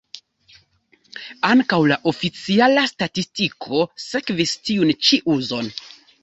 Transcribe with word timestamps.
Ankaŭ 1.49 1.79
la 1.91 1.97
oficiala 2.11 2.85
statistiko 2.93 3.83
sekvis 4.07 4.55
tiun 4.71 4.95
ĉi 5.09 5.21
uzon. 5.37 5.71